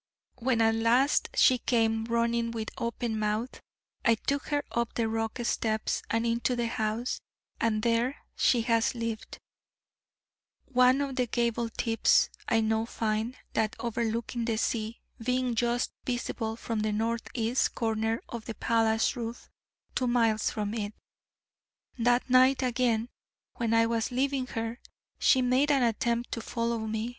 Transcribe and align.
When 0.39 0.61
at 0.61 0.73
last 0.73 1.29
she 1.35 1.59
came 1.59 2.05
running 2.05 2.49
with 2.49 2.71
open 2.79 3.19
mouth, 3.19 3.61
I 4.03 4.15
took 4.15 4.47
her 4.47 4.63
up 4.71 4.95
the 4.95 5.07
rock 5.07 5.37
steps, 5.43 6.01
and 6.09 6.25
into 6.25 6.55
the 6.55 6.65
house, 6.65 7.21
and 7.59 7.83
there 7.83 8.17
she 8.35 8.61
has 8.61 8.95
lived, 8.95 9.37
one 10.65 11.01
of 11.01 11.17
the 11.17 11.27
gable 11.27 11.69
tips, 11.69 12.31
I 12.47 12.61
now 12.61 12.85
find 12.85 13.37
(that 13.53 13.75
overlooking 13.79 14.45
the 14.45 14.57
sea), 14.57 15.01
being 15.23 15.53
just 15.53 15.91
visible 16.03 16.55
from 16.55 16.79
the 16.79 16.91
north 16.91 17.27
east 17.35 17.75
corner 17.75 18.23
of 18.27 18.45
the 18.45 18.55
palace 18.55 19.15
roof, 19.15 19.51
two 19.93 20.07
miles 20.07 20.49
from 20.49 20.73
it. 20.73 20.95
That 21.99 22.27
night 22.27 22.63
again, 22.63 23.09
when 23.57 23.71
I 23.71 23.85
was 23.85 24.09
leaving 24.09 24.47
her, 24.57 24.79
she 25.19 25.43
made 25.43 25.69
an 25.69 25.83
attempt 25.83 26.31
to 26.31 26.41
follow 26.41 26.87
me. 26.87 27.09